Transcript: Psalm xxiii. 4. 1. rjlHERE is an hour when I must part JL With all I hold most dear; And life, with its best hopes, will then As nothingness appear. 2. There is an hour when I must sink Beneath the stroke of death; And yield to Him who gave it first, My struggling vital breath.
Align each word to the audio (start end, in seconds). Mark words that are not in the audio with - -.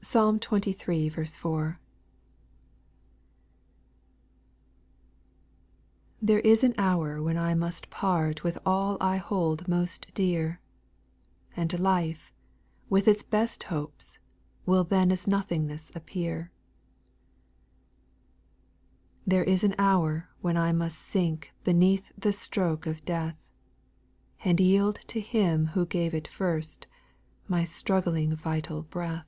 Psalm 0.00 0.38
xxiii. 0.40 0.72
4. 1.10 1.20
1. 1.42 1.78
rjlHERE 6.22 6.44
is 6.44 6.64
an 6.64 6.72
hour 6.78 7.20
when 7.22 7.36
I 7.36 7.54
must 7.54 7.90
part 7.90 8.38
JL 8.38 8.42
With 8.44 8.58
all 8.64 8.96
I 9.02 9.18
hold 9.18 9.68
most 9.68 10.06
dear; 10.14 10.62
And 11.54 11.78
life, 11.78 12.32
with 12.88 13.06
its 13.06 13.22
best 13.22 13.64
hopes, 13.64 14.18
will 14.64 14.82
then 14.84 15.12
As 15.12 15.26
nothingness 15.26 15.92
appear. 15.94 16.52
2. 19.26 19.30
There 19.32 19.44
is 19.44 19.62
an 19.62 19.74
hour 19.76 20.30
when 20.40 20.56
I 20.56 20.72
must 20.72 21.02
sink 21.02 21.52
Beneath 21.64 22.12
the 22.16 22.32
stroke 22.32 22.86
of 22.86 23.04
death; 23.04 23.36
And 24.42 24.58
yield 24.58 25.00
to 25.08 25.20
Him 25.20 25.66
who 25.66 25.84
gave 25.84 26.14
it 26.14 26.26
first, 26.28 26.86
My 27.46 27.64
struggling 27.64 28.34
vital 28.34 28.82
breath. 28.84 29.26